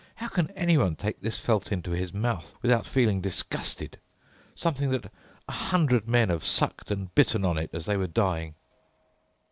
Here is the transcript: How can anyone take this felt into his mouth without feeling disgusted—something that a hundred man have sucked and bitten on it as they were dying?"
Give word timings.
How 0.15 0.29
can 0.29 0.49
anyone 0.55 0.95
take 0.95 1.21
this 1.21 1.37
felt 1.37 1.71
into 1.71 1.91
his 1.91 2.11
mouth 2.11 2.55
without 2.63 2.87
feeling 2.87 3.21
disgusted—something 3.21 4.89
that 4.89 5.11
a 5.47 5.51
hundred 5.51 6.07
man 6.07 6.29
have 6.29 6.43
sucked 6.43 6.89
and 6.89 7.13
bitten 7.13 7.45
on 7.45 7.59
it 7.59 7.69
as 7.71 7.85
they 7.85 7.97
were 7.97 8.07
dying?" 8.07 8.55